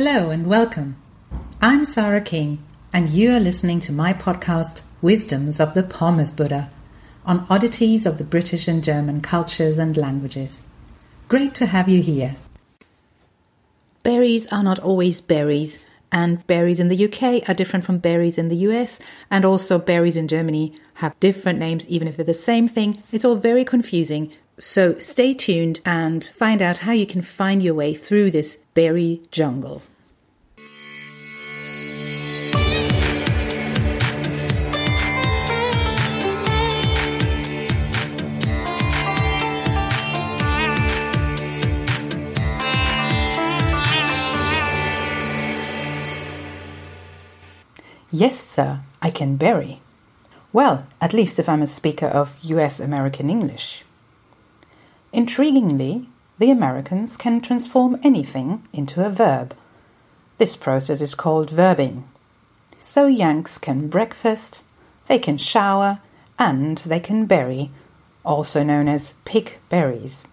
[0.00, 0.94] Hello and welcome.
[1.60, 6.70] I'm Sarah King, and you are listening to my podcast, Wisdoms of the Pommes Buddha,
[7.26, 10.62] on oddities of the British and German cultures and languages.
[11.26, 12.36] Great to have you here.
[14.04, 15.80] Berries are not always berries,
[16.12, 18.98] and berries in the UK are different from berries in the US,
[19.30, 23.02] and also berries in Germany have different names, even if they're the same thing.
[23.12, 27.74] It's all very confusing, so stay tuned and find out how you can find your
[27.74, 29.82] way through this berry jungle.
[48.10, 49.82] Yes, sir, I can berry.
[50.50, 53.84] Well, at least if I'm a speaker of US American English.
[55.12, 56.06] Intriguingly,
[56.38, 59.54] the Americans can transform anything into a verb.
[60.38, 62.04] This process is called verbing.
[62.80, 64.64] So Yanks can breakfast,
[65.06, 66.00] they can shower,
[66.38, 67.70] and they can berry,
[68.24, 70.24] also known as pick berries.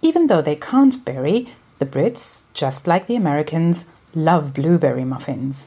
[0.00, 3.84] Even though they can't berry, the Brits, just like the Americans,
[4.14, 5.66] love blueberry muffins.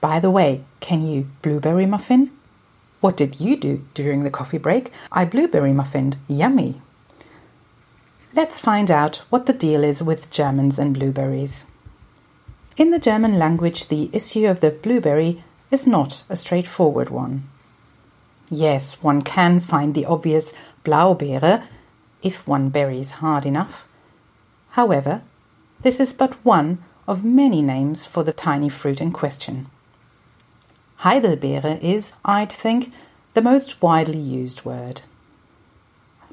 [0.00, 2.30] By the way, can you blueberry muffin?
[3.00, 4.92] What did you do during the coffee break?
[5.10, 6.16] I blueberry muffined.
[6.28, 6.80] Yummy.
[8.34, 11.64] Let's find out what the deal is with Germans and blueberries.
[12.76, 17.48] In the German language, the issue of the blueberry is not a straightforward one.
[18.48, 20.52] Yes, one can find the obvious
[20.84, 21.64] Blaubeere
[22.22, 23.86] if one berries hard enough.
[24.70, 25.22] However,
[25.82, 29.66] this is but one of many names for the tiny fruit in question.
[31.02, 32.92] Heidelbeere is, I'd think,
[33.34, 35.02] the most widely used word.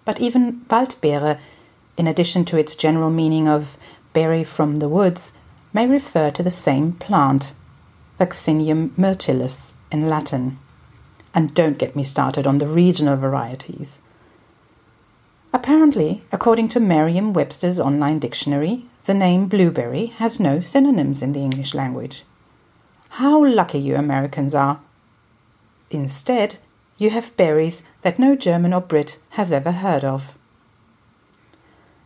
[0.05, 1.39] But even Waldbeere
[1.97, 3.75] in addition to its general meaning of
[4.13, 5.33] berry from the woods,
[5.73, 7.53] may refer to the same plant,
[8.19, 10.59] Vaccinium myrtillus in Latin.
[11.33, 13.99] And don't get me started on the regional varieties.
[15.53, 21.39] Apparently, according to Merriam Webster's online dictionary, the name blueberry has no synonyms in the
[21.39, 22.23] English language.
[23.17, 24.79] How lucky you Americans are!
[25.89, 26.57] Instead,
[26.99, 30.37] you have berries that no German or Brit has ever heard of.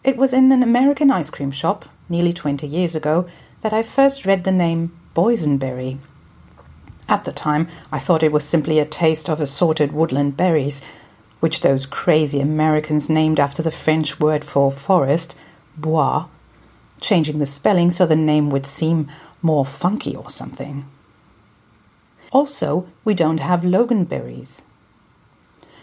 [0.05, 3.27] It was in an American ice cream shop, nearly 20 years ago,
[3.59, 5.97] that I first read the name boysenberry.
[7.09, 10.81] At the time, I thought it was simply a taste of assorted woodland berries,
[11.41, 15.35] which those crazy Americans named after the French word for forest,
[15.75, 16.27] bois,
[17.01, 19.11] changing the spelling so the name would seem
[19.41, 20.85] more funky or something.
[22.31, 24.61] Also, we don't have loganberries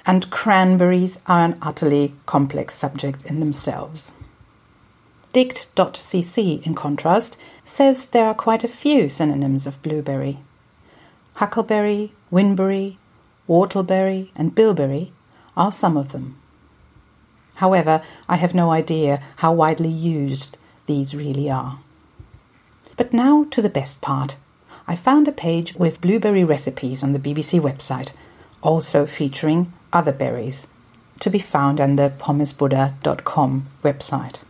[0.09, 4.13] and cranberries are an utterly complex subject in themselves.
[5.35, 7.37] Dict.cc, in contrast,
[7.67, 10.39] says there are quite a few synonyms of blueberry.
[11.35, 12.97] Huckleberry, winberry,
[13.47, 15.13] whortleberry, and bilberry
[15.55, 16.39] are some of them.
[17.57, 21.81] However, I have no idea how widely used these really are.
[22.97, 24.39] But now to the best part.
[24.91, 28.13] I found a page with blueberry recipes on the BBC website,
[28.63, 30.67] also featuring other berries,
[31.21, 34.41] to be found on the pommesbuddha.com website.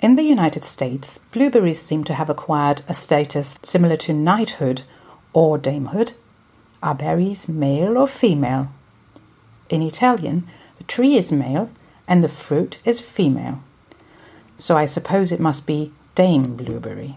[0.00, 4.82] In the United States, blueberries seem to have acquired a status similar to knighthood
[5.32, 6.14] or damehood.
[6.82, 8.72] Are berries male or female?
[9.68, 10.48] In Italian,
[10.78, 11.70] the tree is male
[12.08, 13.62] and the fruit is female.
[14.58, 17.16] So I suppose it must be Dame Blueberry.